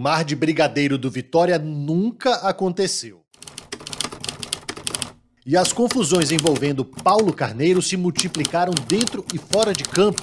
mar 0.00 0.24
de 0.24 0.34
brigadeiro 0.34 0.96
do 0.96 1.10
Vitória 1.10 1.58
nunca 1.58 2.36
aconteceu. 2.36 3.20
E 5.44 5.56
as 5.56 5.72
confusões 5.72 6.32
envolvendo 6.32 6.84
Paulo 6.84 7.34
Carneiro 7.34 7.82
se 7.82 7.98
multiplicaram 7.98 8.72
dentro 8.88 9.24
e 9.34 9.38
fora 9.38 9.74
de 9.74 9.84
campo. 9.84 10.22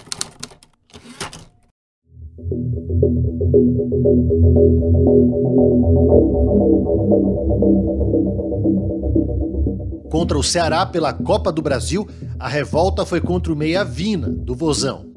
Contra 10.10 10.40
o 10.40 10.44
Ceará 10.44 10.86
pela 10.88 11.14
Copa 11.14 11.52
do 11.52 11.62
Brasil, 11.62 12.08
a 12.40 12.48
revolta 12.48 13.06
foi 13.06 13.22
contra 13.22 13.54
o 13.54 13.56
Meia 13.56 13.84
Vina, 13.84 14.30
do 14.30 14.56
Vozão. 14.56 15.17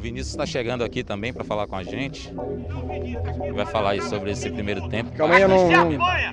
O 0.00 0.02
Vinícius 0.02 0.30
está 0.30 0.46
chegando 0.46 0.82
aqui 0.82 1.04
também 1.04 1.30
para 1.30 1.44
falar 1.44 1.66
com 1.66 1.76
a 1.76 1.82
gente. 1.82 2.32
Ele 3.44 3.52
vai 3.52 3.66
falar 3.66 3.90
aí 3.90 4.00
sobre 4.00 4.30
esse 4.30 4.48
primeiro 4.50 4.88
tempo. 4.88 5.12
Calma 5.12 5.34
aí, 5.34 5.42
eu 5.42 5.48
não. 5.48 5.68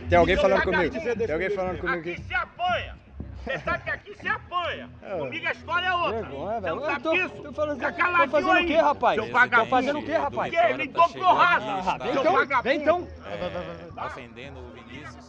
Tem 0.08 0.18
alguém 0.18 0.38
falando 0.38 0.62
comigo. 0.64 0.96
Tem 1.02 1.34
alguém 1.34 1.50
falando 1.50 1.78
comigo 1.78 2.00
aqui. 2.00 2.24
se 2.24 2.34
apoia. 2.34 2.96
Você 3.44 3.60
sabe 3.60 3.84
que 3.84 3.90
aqui 3.90 4.16
se 4.22 4.28
apanha. 4.30 4.90
Comigo 5.20 5.48
a 5.48 5.52
história 5.52 5.86
é 5.86 5.94
outra. 5.94 6.22
Vergonha, 6.22 6.56
Você 6.56 6.62
velho. 6.62 6.76
não 6.78 6.82
Eu 6.84 6.90
sabe 6.90 7.04
tô- 7.04 7.12
disso? 7.12 7.30
tô 7.44 7.52
falando- 7.52 7.76
Fica 7.80 7.94
tô 7.94 8.30
fazendo 8.30 8.52
o 8.62 8.66
quê, 8.68 8.76
rapaz? 8.78 9.16
Seu 9.22 9.32
Tô 9.34 9.66
fazendo 9.66 10.00
o 10.00 10.04
quê, 10.06 10.12
rapaz? 10.14 10.54
Que? 10.54 10.88
Dou 10.88 11.10
Tá 11.10 11.10
porrada. 11.10 12.04
Vem 12.06 12.16
então, 12.16 12.62
vem 12.64 12.78
então. 12.82 13.08
É, 13.26 14.06
ofendendo 14.06 14.60
o 14.60 14.72
Vinícius. 14.72 15.28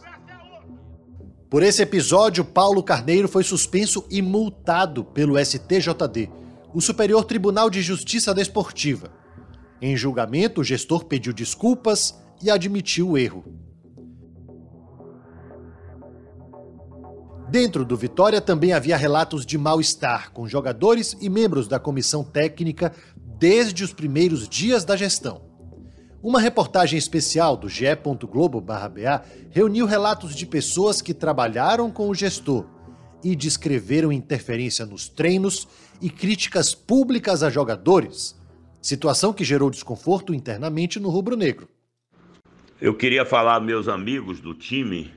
Por 1.49 1.61
esse 1.61 1.81
episódio, 1.81 2.45
Paulo 2.45 2.81
Carneiro 2.83 3.27
foi 3.27 3.43
suspenso 3.43 4.05
e 4.09 4.21
multado 4.21 5.03
pelo 5.03 5.37
STJD, 5.37 6.29
o 6.73 6.81
Superior 6.81 7.25
Tribunal 7.25 7.69
de 7.69 7.81
Justiça 7.81 8.33
Desportiva. 8.33 9.11
Em 9.81 9.95
julgamento, 9.95 10.61
o 10.61 10.63
gestor 10.63 11.05
pediu 11.05 11.33
desculpas 11.33 12.19
e 12.41 12.51
admitiu 12.51 13.11
o 13.11 13.17
erro. 13.17 13.43
Dentro 17.49 17.83
do 17.83 17.97
Vitória 17.97 18.39
também 18.39 18.73
havia 18.73 18.95
relatos 18.95 19.45
de 19.45 19.57
mal-estar 19.57 20.31
com 20.31 20.47
jogadores 20.47 21.17
e 21.19 21.29
membros 21.29 21.67
da 21.67 21.79
comissão 21.79 22.23
técnica 22.23 22.93
desde 23.39 23.83
os 23.83 23.91
primeiros 23.91 24.47
dias 24.47 24.85
da 24.85 24.95
gestão. 24.95 25.41
Uma 26.21 26.39
reportagem 26.39 26.99
especial 26.99 27.57
do 27.57 27.67
ge.globo.ba 27.67 29.23
reuniu 29.49 29.85
relatos 29.85 30.35
de 30.35 30.45
pessoas 30.45 31.01
que 31.01 31.13
trabalharam 31.13 31.89
com 31.89 32.09
o 32.09 32.13
gestor 32.13 32.65
e 33.23 33.35
descreveram 33.35 34.11
interferência 34.11 34.85
nos 34.85 35.07
treinos 35.07 35.67
e 36.01 36.09
críticas 36.09 36.73
públicas 36.73 37.43
a 37.43 37.49
jogadores, 37.49 38.39
situação 38.81 39.33
que 39.33 39.43
gerou 39.43 39.69
desconforto 39.69 40.33
internamente 40.33 40.99
no 40.99 41.09
rubro-negro. 41.09 41.67
Eu 42.81 42.95
queria 42.95 43.25
falar, 43.25 43.59
meus 43.59 43.87
amigos 43.89 44.39
do 44.39 44.53
time, 44.53 45.11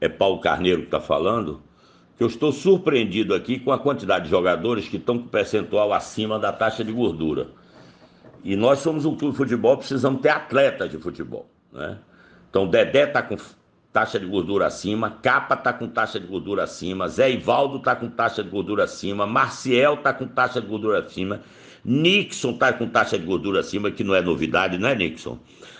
é 0.00 0.08
Paulo 0.08 0.40
Carneiro 0.40 0.80
que 0.80 0.88
está 0.88 1.00
falando, 1.00 1.62
que 2.16 2.24
eu 2.24 2.26
estou 2.26 2.50
surpreendido 2.50 3.34
aqui 3.34 3.60
com 3.60 3.70
a 3.70 3.78
quantidade 3.78 4.24
de 4.24 4.30
jogadores 4.30 4.88
que 4.88 4.96
estão 4.96 5.18
com 5.18 5.28
percentual 5.28 5.92
acima 5.92 6.38
da 6.38 6.52
taxa 6.52 6.82
de 6.82 6.90
gordura. 6.90 7.50
E 8.42 8.56
nós 8.56 8.80
somos 8.80 9.04
um 9.04 9.16
clube 9.16 9.32
de 9.32 9.38
futebol, 9.38 9.76
precisamos 9.76 10.20
ter 10.20 10.30
atletas 10.30 10.90
de 10.90 10.98
futebol. 10.98 11.48
Né? 11.72 11.98
Então, 12.48 12.66
Dedé 12.68 13.04
está 13.04 13.22
com 13.22 13.36
taxa 13.96 14.20
de 14.20 14.26
gordura 14.26 14.66
acima, 14.66 15.10
Capa 15.10 15.54
está 15.54 15.72
com 15.72 15.88
taxa 15.88 16.20
de 16.20 16.26
gordura 16.26 16.64
acima, 16.64 17.08
Zé 17.08 17.30
Ivaldo 17.30 17.78
está 17.78 17.96
com 17.96 18.10
taxa 18.10 18.44
de 18.44 18.50
gordura 18.50 18.84
acima, 18.84 19.26
Marcial 19.26 19.94
está 19.94 20.12
com 20.12 20.28
taxa 20.28 20.60
de 20.60 20.66
gordura 20.66 20.98
acima, 20.98 21.40
Nixon 21.82 22.50
está 22.50 22.74
com 22.74 22.86
taxa 22.86 23.18
de 23.18 23.24
gordura 23.24 23.60
acima, 23.60 23.90
que 23.90 24.04
não 24.04 24.14
é 24.14 24.20
novidade, 24.20 24.76
não 24.76 24.86
é, 24.86 24.94
Nixon? 24.94 25.38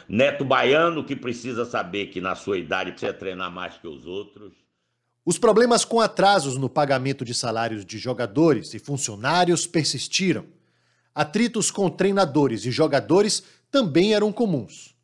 Neto 0.08 0.46
Baiano, 0.46 1.04
que 1.04 1.14
precisa 1.14 1.66
saber 1.66 2.06
que 2.06 2.18
na 2.18 2.34
sua 2.34 2.56
idade 2.56 2.92
precisa 2.92 3.12
treinar 3.12 3.52
mais 3.52 3.76
que 3.76 3.86
os 3.86 4.06
outros. 4.06 4.54
Os 5.22 5.36
problemas 5.36 5.84
com 5.84 6.00
atrasos 6.00 6.56
no 6.56 6.70
pagamento 6.70 7.22
de 7.22 7.34
salários 7.34 7.84
de 7.84 7.98
jogadores 7.98 8.72
e 8.72 8.78
funcionários 8.78 9.66
persistiram. 9.66 10.46
Atritos 11.14 11.70
com 11.70 11.90
treinadores 11.90 12.64
e 12.64 12.70
jogadores 12.70 13.42
também 13.70 14.14
eram 14.14 14.32
comuns. 14.32 14.95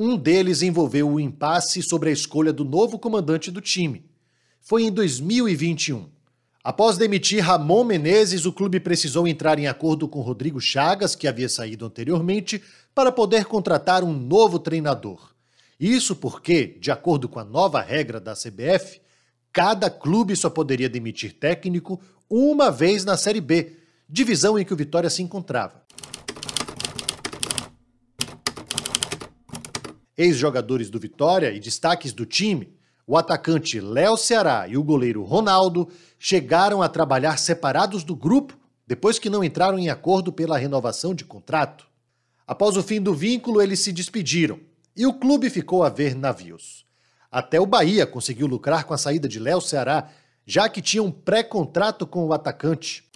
Um 0.00 0.16
deles 0.16 0.62
envolveu 0.62 1.10
o 1.10 1.18
impasse 1.18 1.82
sobre 1.82 2.10
a 2.10 2.12
escolha 2.12 2.52
do 2.52 2.64
novo 2.64 3.00
comandante 3.00 3.50
do 3.50 3.60
time. 3.60 4.04
Foi 4.60 4.84
em 4.84 4.92
2021. 4.92 6.08
Após 6.62 6.96
demitir 6.96 7.42
Ramon 7.42 7.82
Menezes, 7.82 8.46
o 8.46 8.52
clube 8.52 8.78
precisou 8.78 9.26
entrar 9.26 9.58
em 9.58 9.66
acordo 9.66 10.06
com 10.06 10.20
Rodrigo 10.20 10.60
Chagas, 10.60 11.16
que 11.16 11.26
havia 11.26 11.48
saído 11.48 11.84
anteriormente, 11.84 12.62
para 12.94 13.10
poder 13.10 13.46
contratar 13.46 14.04
um 14.04 14.12
novo 14.12 14.60
treinador. 14.60 15.34
Isso 15.80 16.14
porque, 16.14 16.78
de 16.80 16.92
acordo 16.92 17.28
com 17.28 17.40
a 17.40 17.44
nova 17.44 17.80
regra 17.80 18.20
da 18.20 18.34
CBF, 18.34 19.00
cada 19.52 19.90
clube 19.90 20.36
só 20.36 20.48
poderia 20.48 20.88
demitir 20.88 21.32
técnico 21.32 22.00
uma 22.30 22.70
vez 22.70 23.04
na 23.04 23.16
Série 23.16 23.40
B, 23.40 23.78
divisão 24.08 24.56
em 24.56 24.64
que 24.64 24.72
o 24.72 24.76
Vitória 24.76 25.10
se 25.10 25.24
encontrava. 25.24 25.82
Ex-jogadores 30.18 30.90
do 30.90 30.98
Vitória 30.98 31.52
e 31.52 31.60
destaques 31.60 32.12
do 32.12 32.26
time, 32.26 32.76
o 33.06 33.16
atacante 33.16 33.80
Léo 33.80 34.16
Ceará 34.16 34.66
e 34.66 34.76
o 34.76 34.82
goleiro 34.82 35.22
Ronaldo 35.22 35.88
chegaram 36.18 36.82
a 36.82 36.88
trabalhar 36.88 37.38
separados 37.38 38.02
do 38.02 38.16
grupo 38.16 38.58
depois 38.84 39.18
que 39.18 39.30
não 39.30 39.44
entraram 39.44 39.78
em 39.78 39.88
acordo 39.88 40.32
pela 40.32 40.58
renovação 40.58 41.14
de 41.14 41.24
contrato. 41.24 41.86
Após 42.44 42.76
o 42.76 42.82
fim 42.82 43.00
do 43.00 43.14
vínculo, 43.14 43.62
eles 43.62 43.78
se 43.78 43.92
despediram 43.92 44.58
e 44.96 45.06
o 45.06 45.14
clube 45.14 45.48
ficou 45.48 45.84
a 45.84 45.88
ver 45.88 46.16
navios. 46.16 46.84
Até 47.30 47.60
o 47.60 47.66
Bahia 47.66 48.04
conseguiu 48.04 48.48
lucrar 48.48 48.84
com 48.84 48.94
a 48.94 48.98
saída 48.98 49.28
de 49.28 49.38
Léo 49.38 49.60
Ceará, 49.60 50.10
já 50.44 50.68
que 50.68 50.82
tinha 50.82 51.02
um 51.02 51.12
pré-contrato 51.12 52.04
com 52.06 52.26
o 52.26 52.32
atacante. 52.32 53.07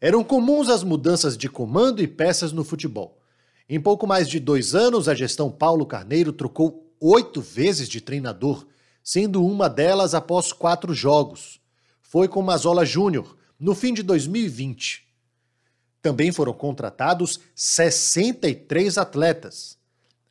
Eram 0.00 0.24
comuns 0.24 0.70
as 0.70 0.82
mudanças 0.82 1.36
de 1.36 1.46
comando 1.46 2.02
e 2.02 2.08
peças 2.08 2.52
no 2.52 2.64
futebol. 2.64 3.20
Em 3.68 3.78
pouco 3.78 4.06
mais 4.06 4.28
de 4.28 4.40
dois 4.40 4.74
anos, 4.74 5.08
a 5.08 5.14
gestão 5.14 5.50
Paulo 5.50 5.84
Carneiro 5.84 6.32
trocou 6.32 6.90
oito 6.98 7.42
vezes 7.42 7.86
de 7.86 8.00
treinador, 8.00 8.66
sendo 9.04 9.44
uma 9.44 9.68
delas 9.68 10.14
após 10.14 10.52
quatro 10.52 10.94
jogos. 10.94 11.60
Foi 12.00 12.26
com 12.28 12.40
Mazola 12.40 12.84
Júnior, 12.84 13.36
no 13.58 13.74
fim 13.74 13.92
de 13.92 14.02
2020. 14.02 15.06
Também 16.00 16.32
foram 16.32 16.54
contratados 16.54 17.38
63 17.54 18.96
atletas. 18.96 19.76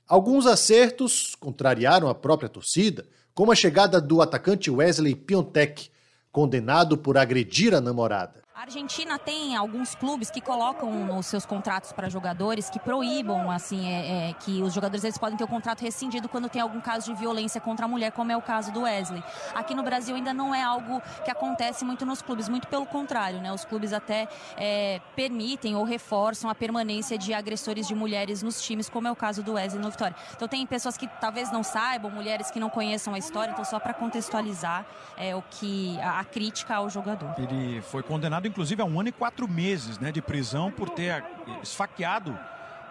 Alguns 0.07 0.47
acertos 0.47 1.35
contrariaram 1.35 2.09
a 2.09 2.15
própria 2.15 2.49
torcida, 2.49 3.07
como 3.35 3.51
a 3.51 3.55
chegada 3.55 4.01
do 4.01 4.19
atacante 4.19 4.71
Wesley 4.71 5.13
Piontek, 5.13 5.91
condenado 6.31 6.97
por 6.97 7.17
agredir 7.17 7.75
a 7.75 7.79
namorada. 7.79 8.41
Argentina 8.61 9.17
tem 9.17 9.55
alguns 9.55 9.95
clubes 9.95 10.29
que 10.29 10.41
colocam 10.41 10.91
nos 11.05 11.27
seus 11.27 11.45
contratos 11.45 11.93
para 11.93 12.09
jogadores 12.09 12.69
que 12.69 12.77
proíbam 12.77 13.49
assim 13.49 13.87
é, 13.87 14.31
é, 14.31 14.33
que 14.33 14.61
os 14.61 14.73
jogadores 14.73 15.05
eles 15.05 15.17
podem 15.17 15.37
ter 15.37 15.45
o 15.45 15.47
contrato 15.47 15.79
rescindido 15.79 16.27
quando 16.27 16.49
tem 16.49 16.61
algum 16.61 16.81
caso 16.81 17.05
de 17.05 17.17
violência 17.17 17.61
contra 17.61 17.85
a 17.85 17.87
mulher, 17.87 18.11
como 18.11 18.33
é 18.33 18.35
o 18.35 18.41
caso 18.41 18.69
do 18.73 18.81
Wesley. 18.81 19.23
Aqui 19.55 19.73
no 19.73 19.81
Brasil 19.81 20.13
ainda 20.13 20.33
não 20.33 20.53
é 20.53 20.61
algo 20.61 21.01
que 21.23 21.31
acontece 21.31 21.85
muito 21.85 22.05
nos 22.05 22.21
clubes, 22.21 22.49
muito 22.49 22.67
pelo 22.67 22.85
contrário, 22.85 23.39
né? 23.39 23.49
Os 23.53 23.63
clubes 23.63 23.93
até 23.93 24.27
é, 24.57 24.99
permitem 25.15 25.77
ou 25.77 25.85
reforçam 25.85 26.49
a 26.49 26.53
permanência 26.53 27.17
de 27.17 27.33
agressores 27.33 27.87
de 27.87 27.95
mulheres 27.95 28.43
nos 28.43 28.61
times, 28.61 28.89
como 28.89 29.07
é 29.07 29.11
o 29.11 29.15
caso 29.15 29.41
do 29.41 29.53
Wesley 29.53 29.81
no 29.81 29.89
Vitória. 29.89 30.17
Então 30.35 30.49
tem 30.49 30.67
pessoas 30.67 30.97
que 30.97 31.07
talvez 31.21 31.49
não 31.49 31.63
saibam, 31.63 32.11
mulheres 32.11 32.51
que 32.51 32.59
não 32.59 32.69
conheçam 32.69 33.13
a 33.13 33.17
história, 33.17 33.53
então 33.53 33.63
só 33.63 33.79
para 33.79 33.93
contextualizar 33.93 34.85
é, 35.15 35.33
o 35.33 35.41
que 35.49 35.97
a, 36.01 36.19
a 36.19 36.25
crítica 36.25 36.75
ao 36.75 36.89
jogador. 36.89 37.35
Ele 37.37 37.81
foi 37.83 38.03
condenado 38.03 38.48
inclusive 38.49 38.81
a 38.81 38.85
um 38.85 38.99
ano 38.99 39.09
e 39.09 39.11
quatro 39.11 39.47
meses 39.47 39.97
né, 39.99 40.11
de 40.11 40.21
prisão 40.21 40.71
por 40.71 40.89
ter 40.89 41.23
esfaqueado 41.63 42.37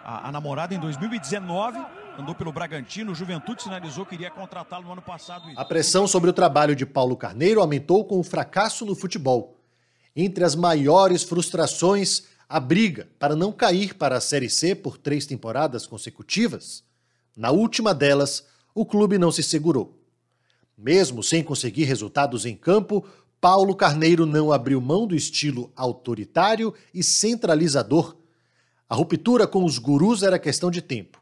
a, 0.03 0.29
a 0.29 0.31
namorada 0.31 0.73
em 0.73 0.79
2019. 0.79 1.77
Andou 2.17 2.33
pelo 2.33 2.51
Bragantino, 2.51 3.11
o 3.11 3.15
Juventude 3.15 3.63
sinalizou 3.63 4.05
que 4.05 4.15
iria 4.15 4.31
contratá-lo 4.31 4.85
no 4.85 4.91
ano 4.91 5.01
passado. 5.01 5.45
A 5.55 5.63
pressão 5.63 6.07
sobre 6.07 6.29
o 6.29 6.33
trabalho 6.33 6.75
de 6.75 6.85
Paulo 6.85 7.15
Carneiro 7.15 7.61
aumentou 7.61 8.03
com 8.03 8.19
o 8.19 8.23
fracasso 8.23 8.85
no 8.85 8.95
futebol. 8.95 9.57
Entre 10.15 10.43
as 10.43 10.55
maiores 10.55 11.23
frustrações, 11.23 12.23
a 12.47 12.59
briga 12.59 13.07
para 13.19 13.35
não 13.35 13.51
cair 13.51 13.93
para 13.93 14.17
a 14.17 14.21
Série 14.21 14.49
C 14.49 14.73
por 14.73 14.97
três 14.97 15.25
temporadas 15.25 15.85
consecutivas. 15.85 16.83
Na 17.37 17.51
última 17.51 17.93
delas, 17.93 18.45
o 18.73 18.85
clube 18.85 19.17
não 19.17 19.31
se 19.31 19.43
segurou. 19.43 19.97
Mesmo 20.77 21.21
sem 21.21 21.43
conseguir 21.43 21.83
resultados 21.83 22.45
em 22.45 22.55
campo, 22.55 23.05
Paulo 23.39 23.75
Carneiro 23.75 24.25
não 24.25 24.51
abriu 24.51 24.81
mão 24.81 25.07
do 25.07 25.15
estilo 25.15 25.71
autoritário 25.75 26.73
e 26.93 27.03
centralizador. 27.03 28.15
A 28.87 28.95
ruptura 28.95 29.47
com 29.47 29.63
os 29.63 29.77
gurus 29.77 30.23
era 30.23 30.37
questão 30.39 30.69
de 30.69 30.81
tempo. 30.81 31.21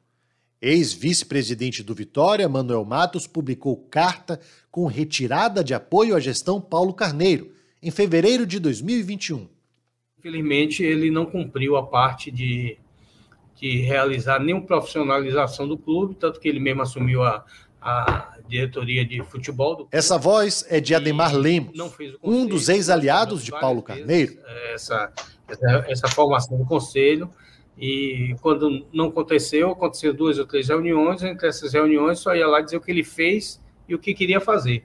Ex-vice-presidente 0.61 1.83
do 1.83 1.93
Vitória, 1.93 2.49
Manuel 2.49 2.83
Matos, 2.83 3.27
publicou 3.27 3.77
carta 3.91 4.39
com 4.71 4.87
retirada 4.87 5.63
de 5.63 5.73
apoio 5.73 6.15
à 6.15 6.19
gestão 6.19 6.59
Paulo 6.59 6.93
Carneiro, 6.93 7.51
em 7.81 7.91
fevereiro 7.91 8.45
de 8.45 8.59
2021. 8.59 9.47
Infelizmente, 10.17 10.83
ele 10.83 11.11
não 11.11 11.25
cumpriu 11.25 11.77
a 11.77 11.85
parte 11.85 12.31
de 12.31 12.79
de 13.59 13.79
realizar 13.79 14.39
nenhuma 14.39 14.65
profissionalização 14.65 15.67
do 15.67 15.77
clube, 15.77 16.15
tanto 16.15 16.39
que 16.39 16.47
ele 16.47 16.59
mesmo 16.59 16.83
assumiu 16.83 17.23
a, 17.23 17.43
a 17.81 18.36
diretoria 18.47 19.05
de 19.05 19.21
futebol. 19.23 19.75
Do 19.75 19.87
Essa 19.91 20.17
voz 20.17 20.65
é 20.69 20.79
de 20.79 20.95
Ademar 20.95 21.35
Lemos, 21.35 21.73
um 22.23 22.45
dos 22.45 22.69
ex-aliados 22.69 23.43
de 23.43 23.51
Paulo 23.51 23.81
Carneiro. 23.81 24.37
Essa, 24.73 25.11
essa, 25.47 25.85
essa, 25.87 26.07
formação 26.07 26.57
do 26.57 26.65
conselho. 26.65 27.29
E 27.77 28.35
quando 28.41 28.87
não 28.91 29.07
aconteceu, 29.07 29.71
aconteceu 29.71 30.13
duas 30.13 30.39
ou 30.39 30.45
três 30.45 30.67
reuniões. 30.67 31.21
Entre 31.21 31.47
essas 31.47 31.73
reuniões, 31.73 32.19
só 32.19 32.35
ia 32.35 32.47
lá 32.47 32.61
dizer 32.61 32.77
o 32.77 32.81
que 32.81 32.91
ele 32.91 33.03
fez 33.03 33.61
e 33.87 33.93
o 33.93 33.99
que 33.99 34.13
queria 34.13 34.39
fazer. 34.39 34.83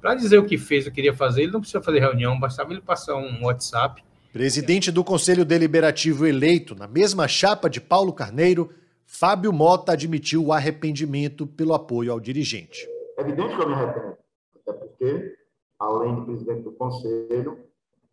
Para 0.00 0.14
dizer 0.14 0.38
o 0.38 0.44
que 0.44 0.58
fez 0.58 0.84
e 0.84 0.88
o 0.88 0.90
que 0.90 0.96
queria 0.96 1.14
fazer, 1.14 1.42
ele 1.42 1.52
não 1.52 1.60
precisa 1.60 1.82
fazer 1.82 2.00
reunião, 2.00 2.38
bastava 2.38 2.72
ele 2.72 2.80
passar 2.80 3.14
um 3.14 3.44
WhatsApp. 3.44 4.02
Presidente 4.32 4.90
do 4.90 5.04
Conselho 5.04 5.44
Deliberativo 5.44 6.26
eleito 6.26 6.74
na 6.74 6.88
mesma 6.88 7.28
chapa 7.28 7.68
de 7.68 7.80
Paulo 7.80 8.12
Carneiro, 8.12 8.70
Fábio 9.06 9.52
Mota 9.52 9.92
admitiu 9.92 10.42
o 10.42 10.52
arrependimento 10.54 11.46
pelo 11.46 11.74
apoio 11.74 12.10
ao 12.10 12.18
dirigente. 12.18 12.88
É 13.18 13.22
evidente 13.22 13.54
que 13.54 13.62
eu 13.62 13.68
me 13.68 13.74
arrependo, 13.74 14.16
até 14.56 14.72
porque, 14.72 15.36
além 15.78 16.14
de 16.16 16.24
presidente 16.26 16.62
do 16.62 16.72
Conselho, 16.72 17.66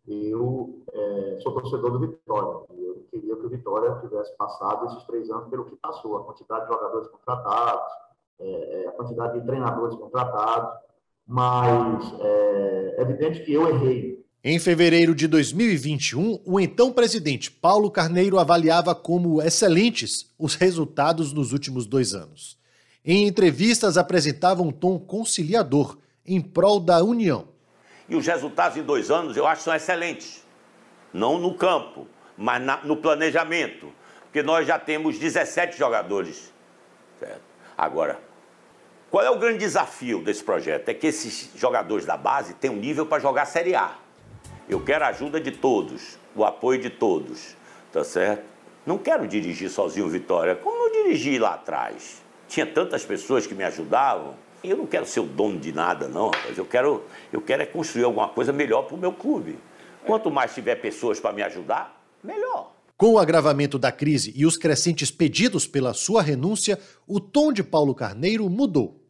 eu 0.06 0.82
é, 0.92 1.38
sou 1.40 1.52
torcedor 1.54 1.92
do 1.92 2.00
Vitória. 2.00 2.66
Eu 2.76 3.06
queria 3.10 3.36
que 3.36 3.46
o 3.46 3.48
Vitória 3.48 4.00
tivesse 4.00 4.36
passado 4.36 4.86
esses 4.86 5.04
três 5.04 5.30
anos 5.30 5.48
pelo 5.48 5.64
que 5.64 5.76
passou, 5.76 6.16
a 6.16 6.24
quantidade 6.24 6.66
de 6.66 6.72
jogadores 6.72 7.08
contratados, 7.08 7.92
é, 8.40 8.82
é 8.84 8.88
a 8.88 8.92
quantidade 8.92 9.38
de 9.38 9.46
treinadores 9.46 9.96
contratados, 9.96 10.78
mas 11.26 12.20
é, 12.20 12.94
é 12.98 13.02
evidente 13.02 13.44
que 13.44 13.52
eu 13.52 13.68
errei 13.68 14.20
em 14.42 14.58
fevereiro 14.58 15.14
de 15.14 15.28
2021, 15.28 16.40
o 16.46 16.58
então 16.58 16.90
presidente 16.90 17.50
Paulo 17.50 17.90
Carneiro 17.90 18.38
avaliava 18.38 18.94
como 18.94 19.42
excelentes 19.42 20.32
os 20.38 20.54
resultados 20.54 21.30
nos 21.34 21.52
últimos 21.52 21.84
dois 21.84 22.14
anos. 22.14 22.58
Em 23.04 23.26
entrevistas, 23.26 23.96
apresentava 23.96 24.62
um 24.62 24.70
tom 24.70 24.98
conciliador 24.98 25.96
em 26.26 26.40
prol 26.40 26.78
da 26.78 27.02
união. 27.02 27.48
E 28.08 28.14
os 28.14 28.26
resultados 28.26 28.76
em 28.76 28.82
dois 28.82 29.10
anos 29.10 29.36
eu 29.36 29.46
acho 29.46 29.62
são 29.62 29.74
excelentes. 29.74 30.44
Não 31.12 31.38
no 31.38 31.54
campo, 31.54 32.06
mas 32.36 32.62
na, 32.62 32.78
no 32.84 32.96
planejamento. 32.96 33.90
Porque 34.24 34.42
nós 34.42 34.66
já 34.66 34.78
temos 34.78 35.18
17 35.18 35.78
jogadores. 35.78 36.52
Certo? 37.18 37.42
Agora, 37.76 38.20
qual 39.10 39.24
é 39.24 39.30
o 39.30 39.38
grande 39.38 39.58
desafio 39.58 40.22
desse 40.22 40.44
projeto? 40.44 40.88
É 40.88 40.94
que 40.94 41.06
esses 41.06 41.50
jogadores 41.56 42.04
da 42.04 42.16
base 42.16 42.54
têm 42.54 42.70
um 42.70 42.76
nível 42.76 43.06
para 43.06 43.20
jogar 43.20 43.46
Série 43.46 43.74
A. 43.74 43.96
Eu 44.68 44.84
quero 44.84 45.04
a 45.04 45.08
ajuda 45.08 45.40
de 45.40 45.50
todos, 45.50 46.18
o 46.36 46.44
apoio 46.44 46.80
de 46.80 46.90
todos, 46.90 47.56
tá 47.90 48.04
certo? 48.04 48.44
Não 48.86 48.98
quero 48.98 49.26
dirigir 49.26 49.68
sozinho 49.68 50.08
Vitória, 50.08 50.54
como 50.54 50.84
eu 50.84 50.92
dirigi 50.92 51.38
lá 51.38 51.54
atrás. 51.54 52.22
Tinha 52.50 52.66
tantas 52.66 53.04
pessoas 53.04 53.46
que 53.46 53.54
me 53.54 53.62
ajudavam. 53.62 54.34
Eu 54.62 54.76
não 54.76 54.84
quero 54.84 55.06
ser 55.06 55.20
o 55.20 55.24
dono 55.24 55.60
de 55.60 55.72
nada, 55.72 56.08
não, 56.08 56.30
rapaz. 56.30 56.58
Eu 56.58 56.66
quero, 56.66 57.04
eu 57.32 57.40
quero 57.40 57.62
é 57.62 57.66
construir 57.66 58.02
alguma 58.02 58.28
coisa 58.28 58.52
melhor 58.52 58.82
para 58.82 58.96
o 58.96 58.98
meu 58.98 59.12
clube. 59.12 59.56
Quanto 60.04 60.32
mais 60.32 60.52
tiver 60.52 60.74
pessoas 60.74 61.20
para 61.20 61.32
me 61.32 61.42
ajudar, 61.42 62.04
melhor. 62.24 62.72
Com 62.96 63.12
o 63.12 63.18
agravamento 63.20 63.78
da 63.78 63.92
crise 63.92 64.32
e 64.34 64.44
os 64.44 64.56
crescentes 64.56 65.12
pedidos 65.12 65.68
pela 65.68 65.94
sua 65.94 66.22
renúncia, 66.22 66.76
o 67.06 67.20
tom 67.20 67.52
de 67.52 67.62
Paulo 67.62 67.94
Carneiro 67.94 68.50
mudou. 68.50 69.00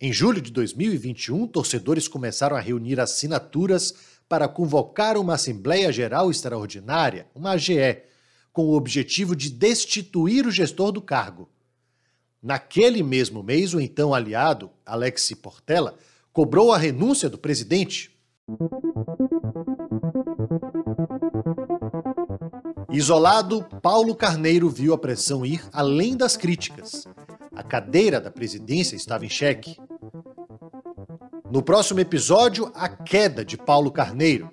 Em 0.00 0.10
julho 0.10 0.40
de 0.40 0.50
2021, 0.50 1.46
torcedores 1.46 2.08
começaram 2.08 2.56
a 2.56 2.60
reunir 2.60 2.98
assinaturas 2.98 3.94
para 4.26 4.48
convocar 4.48 5.18
uma 5.18 5.34
Assembleia 5.34 5.92
Geral 5.92 6.30
Extraordinária, 6.30 7.26
uma 7.34 7.50
AGE, 7.50 7.98
com 8.50 8.62
o 8.62 8.74
objetivo 8.74 9.36
de 9.36 9.50
destituir 9.50 10.46
o 10.46 10.50
gestor 10.50 10.90
do 10.90 11.02
cargo. 11.02 11.50
Naquele 12.42 13.02
mesmo 13.02 13.42
mês, 13.42 13.74
o 13.74 13.80
então 13.80 14.14
aliado, 14.14 14.70
Alexi 14.86 15.34
Portela, 15.34 15.96
cobrou 16.32 16.72
a 16.72 16.78
renúncia 16.78 17.28
do 17.28 17.36
presidente. 17.36 18.16
Isolado, 22.90 23.64
Paulo 23.82 24.14
Carneiro 24.14 24.70
viu 24.70 24.94
a 24.94 24.98
pressão 24.98 25.44
ir 25.44 25.62
além 25.72 26.16
das 26.16 26.36
críticas. 26.36 27.06
A 27.54 27.62
cadeira 27.62 28.20
da 28.20 28.30
presidência 28.30 28.94
estava 28.94 29.26
em 29.26 29.28
xeque. 29.28 29.76
No 31.50 31.62
próximo 31.62 31.98
episódio, 32.00 32.70
a 32.74 32.88
queda 32.88 33.44
de 33.44 33.56
Paulo 33.56 33.90
Carneiro. 33.90 34.50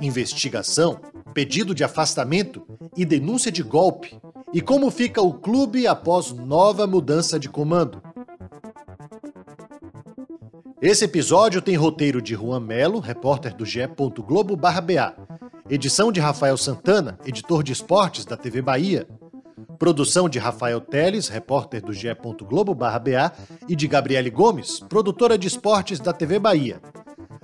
Investigação, 0.00 1.00
pedido 1.32 1.74
de 1.74 1.82
afastamento 1.82 2.66
e 2.96 3.04
denúncia 3.04 3.50
de 3.50 3.62
golpe. 3.62 4.20
E 4.52 4.60
como 4.60 4.90
fica 4.90 5.22
o 5.22 5.32
clube 5.32 5.86
após 5.86 6.30
nova 6.30 6.86
mudança 6.86 7.38
de 7.38 7.48
comando. 7.48 8.02
Esse 10.80 11.04
episódio 11.04 11.62
tem 11.62 11.76
roteiro 11.76 12.20
de 12.20 12.34
Juan 12.34 12.60
Melo, 12.60 12.98
repórter 13.00 13.54
do 13.54 13.64
GE. 13.64 13.86
Globo/BA, 14.26 15.14
edição 15.70 16.12
de 16.12 16.20
Rafael 16.20 16.56
Santana, 16.56 17.18
editor 17.24 17.62
de 17.62 17.72
esportes 17.72 18.24
da 18.24 18.36
TV 18.36 18.60
Bahia, 18.60 19.06
Produção 19.78 20.28
de 20.28 20.38
Rafael 20.38 20.80
Teles, 20.80 21.28
repórter 21.28 21.82
do 21.82 21.92
GE. 21.92 22.08
Globo/BA, 22.48 23.32
e 23.68 23.74
de 23.74 23.88
Gabriele 23.88 24.30
Gomes, 24.30 24.80
produtora 24.80 25.38
de 25.38 25.48
esportes 25.48 25.98
da 25.98 26.12
TV 26.12 26.38
Bahia. 26.38 26.80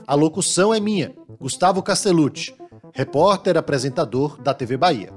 A 0.07 0.15
locução 0.15 0.75
é 0.75 0.81
minha, 0.81 1.15
Gustavo 1.41 1.83
Castellucci, 1.83 2.55
repórter 2.93 3.57
apresentador 3.57 4.41
da 4.41 4.53
TV 4.53 4.77
Bahia. 4.77 5.13